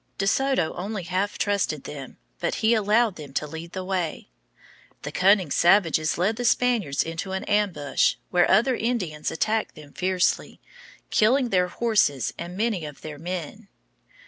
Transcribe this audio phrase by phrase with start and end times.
[0.17, 4.29] De Soto only half trusted them, but he allowed them to lead the way.
[5.03, 10.59] The cunning savages led the Spaniards into an ambush, where other Indians attacked them fiercely,
[11.11, 13.67] killing their horses and many of their men.